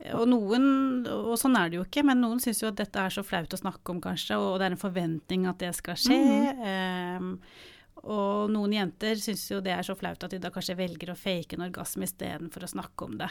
Eh, 0.00 0.12
og 0.16 0.26
noen, 0.28 1.06
og 1.06 1.36
sånn 1.40 1.56
er 1.60 1.70
det 1.70 1.78
jo 1.78 1.86
ikke, 1.86 2.04
men 2.06 2.20
noen 2.24 2.42
syns 2.42 2.64
jo 2.64 2.72
at 2.72 2.80
dette 2.80 2.98
er 2.98 3.14
så 3.14 3.24
flaut 3.26 3.54
å 3.54 3.60
snakke 3.60 3.94
om, 3.94 4.02
kanskje, 4.02 4.40
og 4.40 4.58
det 4.58 4.68
er 4.68 4.76
en 4.76 4.82
forventning 4.82 5.46
at 5.46 5.62
det 5.62 5.72
skal 5.78 6.00
skje. 6.00 6.18
Eh, 6.66 7.30
og 8.02 8.50
noen 8.52 8.72
jenter 8.76 9.16
syns 9.20 9.46
jo 9.50 9.62
det 9.64 9.72
er 9.72 9.86
så 9.86 9.96
flaut 9.98 10.22
at 10.22 10.30
de 10.30 10.38
da 10.42 10.52
kanskje 10.54 10.76
velger 10.78 11.12
å 11.12 11.18
fake 11.18 11.56
en 11.56 11.66
orgasme 11.68 12.06
istedenfor 12.06 12.66
å 12.66 12.72
snakke 12.76 13.08
om 13.08 13.18
det. 13.18 13.30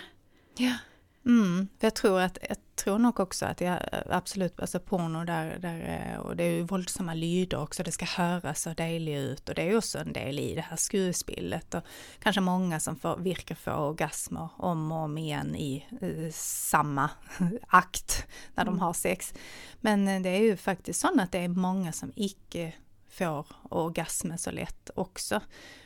Ja. 0.57 0.77
Mm, 1.25 1.67
för 1.79 1.88
jag 1.88 1.95
tror, 1.95 2.19
att, 2.22 2.38
jag 2.50 2.57
tror 2.75 2.98
nog 3.00 3.19
också 3.19 3.45
att 3.45 3.62
jag 3.62 3.79
absolut, 4.10 4.60
alltså 4.60 4.79
porno 4.79 5.25
där, 5.25 5.60
där, 5.60 6.17
och 6.19 6.36
det 6.36 6.43
är 6.43 6.51
ju 6.51 6.63
våldsamma 6.63 7.13
lyder 7.13 7.62
också, 7.62 7.84
det 7.84 7.91
ska 7.91 8.05
höras 8.05 8.62
så 8.62 8.74
dejligt 8.74 9.17
ut 9.17 9.50
och 9.50 9.55
det 9.55 9.62
är 9.62 9.65
ju 9.69 9.77
också 9.77 9.98
en 9.98 10.13
del 10.13 10.39
i 10.39 10.55
det 10.55 10.62
här 10.62 10.77
skuespillet 10.77 11.74
och 11.74 11.84
kanske 12.19 12.41
många 12.41 12.79
som 12.79 12.95
får, 12.95 13.17
virkar 13.17 13.55
få 13.55 13.72
orgasmer 13.72 14.50
om 14.57 14.91
och 14.91 14.98
om 14.98 15.17
igen 15.17 15.55
i 15.55 15.86
eh, 16.01 16.31
samma 16.34 17.10
akt 17.67 18.25
när 18.55 18.65
de 18.65 18.69
Mm. 18.75 18.81
har 18.81 18.93
sex. 18.93 19.34
Men 19.81 20.07
eh, 20.07 20.22
det 20.22 20.29
är 20.29 20.41
ju 20.41 20.57
faktiskt 20.57 21.00
så 21.00 21.22
att 21.22 21.31
det 21.31 21.39
är 21.39 21.48
många 21.48 21.91
som 21.91 22.12
icke 22.15 22.74
får 23.17 23.48
orgasmer 23.69 24.38
så 24.38 24.51
lätt 24.51 24.89
också. 24.95 25.41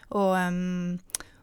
Och, 0.07 0.38
ehm, 0.38 1.00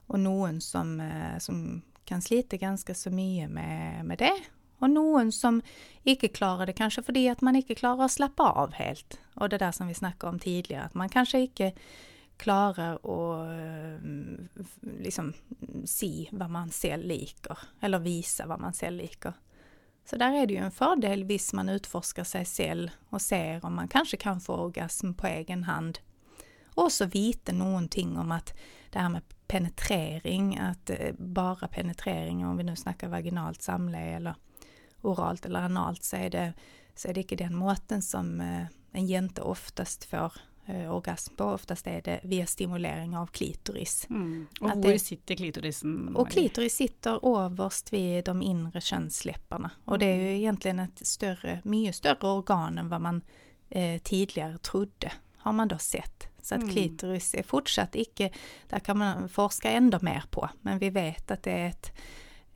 och 0.07 0.21
någon 0.21 0.61
som, 0.61 1.01
eh, 1.01 1.39
som 1.39 1.83
kan 2.05 2.23
slite 2.23 2.57
ganska 2.57 2.95
så 2.95 3.11
mye 3.11 3.49
med, 3.49 4.05
med 4.05 4.19
det. 4.19 4.41
Och 4.79 4.91
någon 4.91 5.33
som 5.33 5.63
inte 6.03 6.29
klarar 6.29 6.67
det, 6.67 6.73
kanske 6.73 7.03
för 7.03 7.13
det 7.13 7.29
att 7.29 7.41
man 7.41 7.57
inte 7.57 7.75
klarar 7.75 8.05
att 8.05 8.13
slappa 8.13 8.43
av 8.43 8.73
helt. 8.73 9.21
Och 9.35 9.49
det 9.49 9.59
där 9.59 9.73
som 9.73 9.89
vi 9.89 9.95
snackade 9.95 10.33
om 10.33 10.39
tidigare, 10.39 10.83
att 10.83 10.95
man 10.95 11.09
kanske 11.09 11.41
inte 11.41 11.73
klarar 12.37 12.95
att 12.95 13.51
ehm, 13.51 14.49
liksom 15.01 15.33
se 15.85 16.29
vad 16.33 16.51
man 16.51 16.71
selv 16.71 17.05
liker, 17.05 17.59
eller 17.81 17.99
visa 17.99 18.47
vad 18.47 18.61
man 18.61 18.73
selv 18.73 18.97
liker. 18.97 19.33
Så 20.11 20.17
där 20.17 20.33
är 20.33 20.47
det 20.47 20.55
ju 20.55 20.61
en 20.61 20.71
fördel 20.71 21.25
visst 21.25 21.53
man 21.53 21.69
utforskar 21.69 22.25
sig 22.25 22.45
själv 22.45 22.89
och 23.11 23.23
ser 23.23 23.65
om 23.65 23.75
man 23.75 23.89
kanske 23.89 24.17
kan 24.17 24.41
få 24.41 24.55
orgasm 24.55 25.13
på 25.13 25.27
egen 25.27 25.65
hand. 25.65 25.99
Och 26.75 26.93
så 26.93 27.07
vite 27.07 27.53
någonting 27.53 28.19
om 28.19 28.33
att 28.33 28.55
det 28.91 28.99
här 28.99 29.09
med 29.09 29.23
penetrering, 29.47 30.59
att 30.59 30.91
eh, 30.91 31.13
bara 31.19 31.69
penetrering, 31.69 32.47
om 32.47 32.57
vi 32.57 32.65
nu 32.65 32.77
snackar 32.77 33.09
vaginalt 33.09 33.63
samle 33.63 33.99
eller 33.99 34.35
oralt 35.03 35.47
eller 35.47 35.61
analt, 35.61 36.05
så 36.05 36.17
är 36.17 36.31
det, 36.31 36.53
så 36.95 37.09
är 37.09 37.15
det 37.15 37.21
inte 37.21 37.37
den 37.37 37.55
måten 37.55 38.03
som 38.03 38.41
eh, 38.41 38.67
en 38.93 39.07
jänta 39.07 39.43
oftast 39.43 40.05
får 40.05 40.33
orgasm 40.69 41.35
på. 41.37 41.45
Oftest 41.45 41.87
er 41.87 42.01
det 42.05 42.21
via 42.25 42.47
stimulering 42.47 43.17
av 43.17 43.27
klitoris. 43.27 44.07
Og 44.61 44.71
At 44.71 44.77
hvor 44.79 44.93
det- 44.93 44.99
sitter 44.99 45.35
klitorisen? 45.35 46.17
Och 46.17 46.31
klitoris 46.31 46.75
sitter 46.77 47.39
överst 47.45 47.93
vid 47.93 48.25
de 48.25 48.43
inre 48.43 48.81
könsläpparna. 48.81 49.71
Och 49.85 49.99
det 49.99 50.07
är 50.07 50.17
ju 50.17 50.37
egentligen 50.37 50.79
ett 50.79 51.07
större, 51.07 51.61
mycket 51.65 51.95
större 51.97 52.29
organ 52.29 52.79
än 52.79 52.89
vad 52.89 53.01
man 53.01 53.23
eh, 53.71 54.01
tidigare 54.03 54.59
trodde, 54.59 55.13
har 55.37 55.53
man 55.53 55.69
då 55.69 55.79
sett. 55.79 56.29
Så 56.43 56.55
att 56.55 56.63
Mm. 56.63 56.75
klitoris 56.75 57.35
är 57.35 57.43
fortsatt 57.43 57.95
icke, 57.97 58.31
där 58.69 58.79
kan 58.79 58.99
man 58.99 59.29
forska 59.29 59.71
ändå 59.71 59.99
mer 60.03 60.25
på, 60.31 60.49
men 60.63 60.79
vi 60.79 60.91
vet 60.91 61.31
att 61.31 61.43
det 61.43 61.53
är 61.53 61.69
ett 61.69 61.93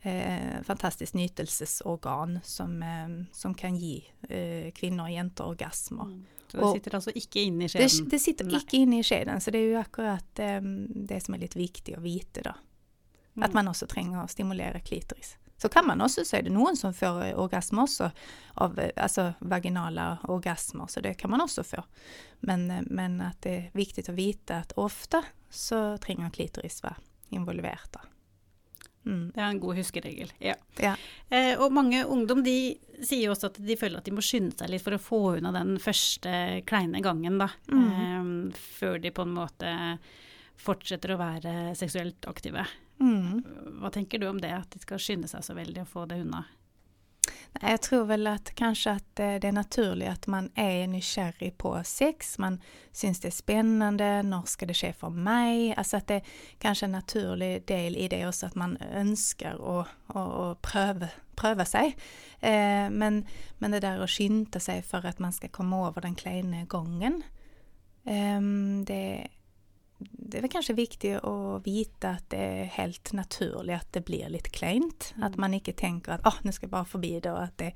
eh, 0.03 0.63
fantastiskt 0.63 1.15
nytelsesorgan 1.15 2.39
som, 2.45 2.83
eh, 2.83 3.09
som 3.33 3.55
kan 3.55 3.77
ge 3.77 4.03
eh, 4.29 4.71
kvinnor 4.73 5.05
og 5.05 5.11
jenter 5.13 5.45
orgasmer. 5.47 6.03
Mm. 6.05 6.25
Det 6.53 6.63
Og- 6.63 6.75
sitter 6.75 6.91
altså 6.99 7.13
ikke 7.15 7.45
inni 7.47 7.67
Det, 7.69 7.71
skjeden? 7.91 8.09
det 8.11 8.21
sitter 8.21 8.45
Nei. 8.45 8.55
ikke 8.61 8.79
inne 8.83 8.99
i 8.99 9.03
skjeden, 9.03 9.41
så 9.41 9.51
det 9.51 9.61
er 9.61 9.73
jo 9.73 9.83
akkurat 9.83 10.39
eh, 10.39 10.61
det 10.61 11.23
som 11.23 11.35
er 11.35 11.39
litt 11.39 11.55
viktig 11.55 11.97
å 11.97 12.01
vite 12.03 12.43
da. 12.43 12.55
At 13.41 13.51
Mm. 13.51 13.55
man 13.55 13.67
også 13.69 13.87
trenger 13.89 14.25
å 14.25 14.29
stimulere 14.29 14.81
klitoris. 14.85 15.37
Så 15.59 15.69
kan 15.71 15.87
man 15.87 15.99
også, 16.01 16.25
så 16.25 16.39
er 16.39 16.43
det 16.43 16.53
noen 16.53 16.75
som 16.77 16.93
får 16.93 17.35
orgasmer 17.37 17.83
også, 17.83 18.11
av, 18.59 18.79
eh, 18.79 18.91
altså 18.97 19.35
vaginale 19.43 20.19
orgasmer, 20.29 20.87
så 20.89 21.03
det 21.03 21.19
kan 21.19 21.31
man 21.31 21.41
også 21.41 21.63
få. 21.65 21.85
Men, 22.43 22.71
eh, 22.71 22.83
men 22.91 23.21
at 23.21 23.41
det 23.43 23.51
er 23.53 23.71
viktig 23.75 24.09
å 24.09 24.15
vite 24.17 24.51
at 24.61 24.73
ofte 24.77 25.23
så 25.51 25.99
trenger 26.01 26.31
klitoris 26.31 26.81
være 26.83 26.97
involvert 27.33 27.93
da. 27.93 28.01
Mm. 29.07 29.31
Det 29.35 29.41
er 29.41 29.47
en 29.47 29.61
god 29.63 29.79
huskeregel. 29.81 30.33
Ja. 30.45 30.55
Ja. 30.81 30.95
Eh, 31.29 31.55
og 31.57 31.73
mange 31.73 32.03
ungdom 32.05 32.43
de 32.45 32.77
sier 33.01 33.33
også 33.33 33.49
at 33.49 33.61
de 33.65 33.77
føler 33.81 34.01
at 34.01 34.09
de 34.09 34.15
må 34.15 34.25
skynde 34.25 34.59
seg 34.59 34.73
litt 34.73 34.85
for 34.85 34.97
å 34.97 35.01
få 35.01 35.21
unna 35.39 35.55
den 35.57 35.79
første 35.81 36.61
kleine 36.69 37.01
gangen, 37.05 37.41
da. 37.41 37.49
Mm. 37.73 37.89
Eh, 37.89 38.61
før 38.81 39.01
de 39.01 39.15
på 39.15 39.25
en 39.25 39.35
måte 39.39 39.75
fortsetter 40.61 41.15
å 41.15 41.21
være 41.21 41.75
seksuelt 41.79 42.29
aktive. 42.29 42.67
Mm. 43.01 43.41
Hva 43.81 43.89
tenker 43.95 44.21
du 44.21 44.29
om 44.29 44.41
det, 44.43 44.53
at 44.53 44.75
de 44.75 44.83
skal 44.83 45.01
skynde 45.01 45.31
seg 45.31 45.45
så 45.47 45.57
veldig 45.57 45.87
å 45.87 45.89
få 45.89 46.05
det 46.11 46.21
unna? 46.21 46.45
Jag 47.61 47.83
tror 47.83 48.05
väl 48.05 48.27
att 48.27 48.55
kanske 48.55 48.91
att 48.91 49.21
eh, 49.21 49.35
det 49.35 49.49
är 49.49 49.53
naturligt 49.53 50.09
att 50.09 50.27
man 50.27 50.51
är 50.55 50.87
nyfiken 50.87 51.51
på 51.57 51.81
sex, 51.85 52.39
man 52.39 52.61
syns 52.93 53.21
det 53.21 53.29
är 53.29 53.33
spännande, 53.33 54.23
när 54.23 54.43
ska 54.43 54.67
det 54.67 54.75
ske 54.75 54.93
för 54.93 55.09
mig? 55.09 55.75
Alltså 55.75 55.97
att 55.97 56.07
det 56.07 56.15
är 56.15 56.23
kanske 56.59 56.87
en 56.87 56.93
naturlig 56.93 57.67
del 57.67 57.97
i 57.97 58.09
det 58.09 58.29
också 58.29 58.47
att 58.47 58.55
man 58.55 58.79
önskar 58.95 59.55
och, 59.55 59.87
och, 60.07 60.51
och 60.51 60.63
pröva, 60.63 61.09
pröva 61.35 61.65
sig. 61.65 61.97
Eh, 62.41 62.91
men, 62.91 63.27
men 63.59 63.71
det 63.71 63.81
där 63.81 63.99
att 63.99 64.11
skynda 64.11 64.61
sig 64.61 64.83
för 64.83 65.07
att 65.07 65.19
man 65.19 65.33
ska 65.33 65.49
komma 65.49 65.89
över 65.89 66.01
den 66.01 66.15
kleine 66.15 66.65
gången, 66.65 67.23
eh, 68.05 68.41
det, 68.87 69.29
det 70.01 70.39
är 70.39 70.43
väl 70.43 70.51
kanske 70.51 70.73
viktigt 70.73 71.17
att 71.17 71.67
veta 71.67 72.11
att 72.11 72.31
det 72.31 72.37
är 72.37 72.65
helt 72.65 73.13
naturligt 73.13 73.77
att 73.77 73.93
det 73.93 74.01
blir 74.01 74.29
lite 74.29 74.51
kleint. 74.51 75.13
Mm. 75.17 75.27
Att 75.27 75.37
man 75.37 75.55
inte 75.55 75.73
tänker 75.73 76.13
att 76.13 76.27
oh, 76.27 76.35
nu 76.43 76.53
ska 76.53 76.65
jag 76.65 76.71
bara 76.71 76.85
förbi 76.85 77.21
det 77.21 77.33
och 77.33 77.43
att 77.43 77.59
det, 77.59 77.73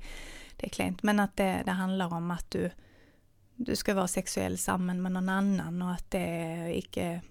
det 0.55 0.65
är 0.65 0.69
kleint. 0.69 1.03
Men 1.03 1.19
att 1.19 1.37
det, 1.37 1.61
det 1.65 1.71
handlar 1.71 2.13
om 2.13 2.31
att 2.31 2.51
du, 2.51 2.71
du 3.55 3.75
ska 3.75 3.93
vara 3.93 4.07
sexuell 4.07 4.57
samman 4.57 5.01
med 5.01 5.11
någon 5.11 5.29
annan 5.29 5.81
och 5.81 5.91
att 5.91 6.11
det 6.11 6.19
är 6.19 6.67
inte 6.67 7.21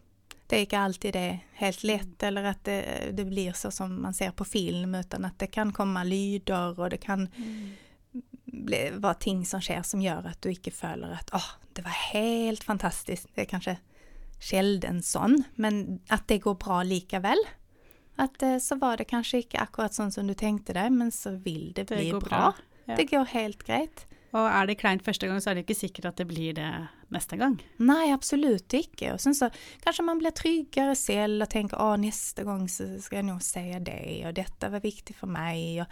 det 0.47 0.57
är 0.57 0.61
inte 0.61 0.79
alltid 0.79 1.13
det 1.13 1.39
helt 1.53 1.83
lätt 1.83 2.23
eller 2.23 2.45
att 2.45 2.65
det, 2.65 3.11
det 3.13 3.25
blir 3.25 3.53
så 3.53 3.71
som 3.71 4.03
man 4.03 4.15
ser 4.15 4.31
på 4.31 4.45
film 4.45 4.95
utan 4.95 5.25
att 5.25 5.39
det 5.39 5.47
kan 5.47 5.73
komma 5.73 6.05
lyder 6.05 6.81
och 6.81 6.91
det 6.91 6.97
kan 6.97 7.29
bli, 8.45 8.91
vara 8.95 9.15
ting 9.15 9.47
som 9.47 9.61
sker 9.61 9.83
som 9.83 10.03
gör 10.03 10.27
att 10.27 10.43
du 10.43 10.51
inte 10.51 10.71
följer 10.71 11.11
att 11.11 11.31
åh, 11.33 11.51
det 11.73 11.83
var 11.83 11.91
helt 12.13 12.65
fantastiskt. 12.65 13.29
Det 13.35 13.41
är 13.41 13.45
kanske 13.45 13.77
sjelden 14.45 15.03
sånn, 15.03 15.43
men 15.55 16.01
att 16.09 16.29
det 16.29 16.39
går 16.45 16.55
bra 16.55 16.83
likevel. 16.83 17.39
Att 18.17 18.43
eh, 18.43 18.59
så 18.59 18.77
var 18.77 18.97
det 18.97 19.05
kanske 19.11 19.37
inte 19.41 19.59
akkurat 19.59 19.95
sånn 19.95 20.13
som 20.13 20.27
du 20.27 20.35
tänkte 20.35 20.73
deg, 20.77 20.93
men 20.93 21.13
så 21.13 21.31
vill 21.31 21.73
det, 21.75 21.85
Det 21.89 21.97
bli 21.97 22.11
går 22.11 22.21
bra. 22.21 22.29
bra. 22.29 22.53
Ja. 22.85 22.97
Det 22.97 23.05
går 23.11 23.25
helt 23.25 23.65
greit. 23.67 24.07
Og 24.35 24.49
er 24.51 24.67
det 24.67 24.75
kleint 24.81 25.03
første 25.07 25.27
gang, 25.31 25.39
så 25.41 25.51
er 25.51 25.55
det 25.55 25.63
ikke 25.65 25.79
sikkert 25.79 26.07
at 26.11 26.17
det 26.19 26.27
blir 26.27 26.55
det 26.55 26.69
neste 27.15 27.37
gang. 27.39 27.55
Nej, 27.79 28.13
absolut 28.13 28.73
inte. 28.75 29.13
Och 29.13 29.21
sen 29.21 29.35
så 29.35 29.51
kanske 29.83 30.03
man 30.03 30.19
blir 30.19 30.31
tryggare 30.31 30.95
själv 30.95 31.43
och 31.43 31.51
tänker 31.51 31.77
att 31.95 32.01
nästa 32.01 32.43
gång 32.45 32.69
så 32.69 32.99
ska 33.01 33.17
jag 33.17 33.25
nog 33.25 33.43
säga 33.43 33.81
det 33.81 34.25
och 34.27 34.35
detta 34.35 34.69
var 34.69 34.81
viktigt 34.81 35.17
för 35.17 35.27
mig. 35.27 35.81
Och 35.81 35.87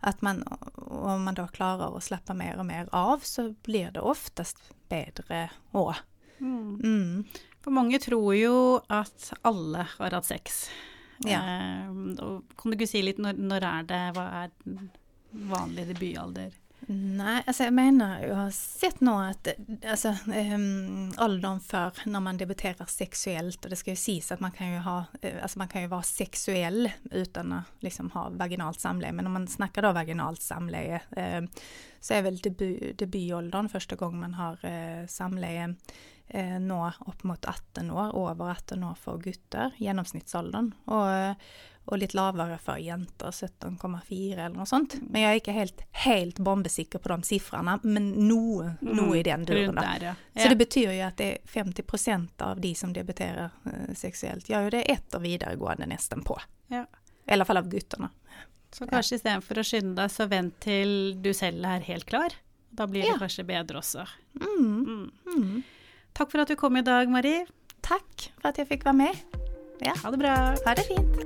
att 0.00 0.22
man, 0.22 0.42
och 0.42 1.08
om 1.08 1.24
man 1.24 1.34
då 1.34 1.46
klarar 1.48 1.96
att 1.96 2.04
slappa 2.04 2.34
mer 2.34 2.58
och 2.58 2.66
mer 2.66 2.88
av 2.92 3.18
så 3.22 3.54
blir 3.64 3.90
det 3.90 4.00
oftast 4.00 4.58
bättre. 4.88 5.50
Å. 5.72 5.94
Mm. 6.40 7.24
For 7.64 7.74
mange 7.74 7.98
tror 8.02 8.28
jo 8.36 8.56
at 8.92 9.30
alle 9.46 9.86
har 9.96 10.18
hatt 10.18 10.28
sex. 10.28 10.66
Ja. 11.24 11.40
Eh, 11.40 12.36
kan 12.56 12.70
du 12.70 12.76
ikke 12.76 12.88
si 12.90 13.02
litt 13.04 13.20
når, 13.22 13.40
når 13.40 13.66
er 13.66 13.88
det, 13.88 14.02
hva 14.16 14.26
er 14.42 14.54
den 14.64 14.90
vanlige 15.50 15.94
debutalder? 15.94 16.54
Nej, 16.88 17.42
alltså 17.46 17.64
jag 17.64 17.72
menar, 17.72 18.20
jag 18.20 18.34
har 18.34 18.50
sett 18.50 19.00
några 19.00 19.28
att 19.28 19.48
alltså, 19.90 20.14
um, 20.54 21.12
åldern 21.18 21.60
för 21.60 21.92
när 22.04 22.20
man 22.20 22.36
debuterar 22.36 22.86
sexuellt, 22.86 23.64
och 23.64 23.70
det 23.70 23.76
ska 23.76 23.90
ju 23.90 23.96
sägas 23.96 24.32
att 24.32 24.40
man 24.40 24.50
kan 24.50 24.72
ju, 24.72 24.78
ha, 24.78 25.04
eh, 25.22 25.42
alltså 25.42 25.58
man 25.58 25.68
kan 25.68 25.82
ju 25.82 25.88
vara 25.88 26.02
sexuell 26.02 26.90
utan 27.10 27.52
att 27.52 27.64
liksom 27.80 28.10
ha 28.10 28.28
vaginalt 28.30 28.80
samleje, 28.80 29.12
men 29.12 29.26
om 29.26 29.32
man 29.32 29.48
snackar 29.48 29.82
då 29.82 29.92
vaginalt 29.92 30.42
samleje 30.42 31.00
eh, 31.16 31.42
så 32.00 32.14
är 32.14 32.22
väl 32.22 32.38
debu, 32.38 32.92
debutåldern 32.92 33.68
första 33.68 33.96
gången 33.96 34.20
man 34.20 34.34
har 34.34 34.64
eh, 34.64 35.06
samleje 35.06 35.74
eh, 36.26 36.60
nå 36.60 36.92
upp 37.06 37.24
mot 37.24 37.44
18 37.44 37.90
år, 37.90 38.30
över 38.30 38.50
18 38.50 38.84
år 38.84 38.94
för 38.94 39.18
gutter, 39.18 39.70
genomsnittsåldern. 39.76 40.74
Och, 40.84 41.10
eh, 41.10 41.34
och 41.86 41.98
lite 41.98 42.16
lavare 42.16 42.58
för 42.58 42.76
jenter, 42.76 43.26
17,4 43.30 44.32
eller 44.32 44.48
något 44.56 44.68
sånt. 44.68 44.94
Men 45.10 45.20
jag 45.22 45.30
är 45.30 45.34
inte 45.34 45.52
helt, 45.52 45.80
helt 45.92 46.38
bombesikker 46.38 46.98
på 46.98 47.08
de 47.08 47.22
siffrorna, 47.22 47.80
men 47.82 48.10
noe, 48.10 48.74
noe 48.80 49.16
i 49.18 49.22
den 49.22 49.44
duren. 49.44 49.74
Der, 49.74 50.14
ja. 50.32 50.42
Så 50.42 50.48
det 50.48 50.56
betyder 50.56 50.92
ju 50.92 51.00
att 51.00 51.16
det 51.16 51.32
är 51.32 51.38
50% 51.62 52.42
av 52.42 52.60
de 52.60 52.74
som 52.74 52.92
debuterar 52.92 53.50
eh, 53.64 53.94
sexuellt 53.94 54.48
gör 54.48 54.62
ju 54.62 54.70
det 54.70 54.82
ett 54.92 55.14
år 55.14 55.20
videregående 55.20 55.86
nästan 55.86 56.22
på. 56.22 56.40
Ja. 56.66 56.86
I 57.26 57.32
alla 57.32 57.44
fall 57.44 57.56
av 57.56 57.68
gutterna. 57.68 58.10
Så 58.72 58.86
kanskje 58.86 59.16
istedenfor 59.16 59.58
å 59.58 59.64
skynde 59.64 60.02
deg, 60.02 60.10
så 60.12 60.26
vent 60.26 60.58
til 60.60 61.14
du 61.22 61.30
selv 61.34 61.64
er 61.64 61.80
helt 61.86 62.04
klar. 62.04 62.34
Da 62.70 62.86
blir 62.86 63.02
det 63.02 63.08
Ja. 63.08 63.18
kanskje 63.18 63.44
bedre 63.44 63.78
også. 63.78 64.04
Mm. 64.34 64.84
Mm. 64.84 65.10
Mm. 65.36 65.62
Takk 66.12 66.30
for 66.30 66.38
at 66.42 66.48
du 66.48 66.56
kom 66.56 66.76
i 66.76 66.82
dag, 66.82 67.08
Marie. 67.08 67.46
Tack 67.80 68.32
för 68.42 68.48
att 68.48 68.58
jag 68.58 68.68
fick 68.68 68.84
vara 68.84 68.92
med. 68.92 69.16
Ja, 69.80 69.94
Ha 70.02 70.10
det 70.10 70.16
bra. 70.16 70.36
ha 70.64 70.74
det 70.74 70.82
fint. 70.88 71.25